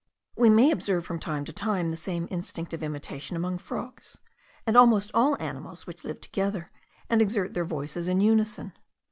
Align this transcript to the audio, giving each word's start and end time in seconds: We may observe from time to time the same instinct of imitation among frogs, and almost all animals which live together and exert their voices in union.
We 0.35 0.49
may 0.49 0.71
observe 0.71 1.05
from 1.05 1.19
time 1.19 1.45
to 1.45 1.53
time 1.53 1.91
the 1.91 1.95
same 1.95 2.27
instinct 2.31 2.73
of 2.73 2.81
imitation 2.81 3.35
among 3.37 3.59
frogs, 3.59 4.17
and 4.65 4.75
almost 4.75 5.11
all 5.13 5.37
animals 5.39 5.85
which 5.85 6.03
live 6.03 6.19
together 6.19 6.71
and 7.07 7.21
exert 7.21 7.53
their 7.53 7.65
voices 7.65 8.07
in 8.07 8.19
union. 8.19 8.73